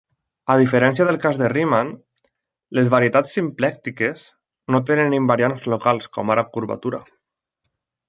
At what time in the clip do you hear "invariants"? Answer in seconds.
5.23-5.71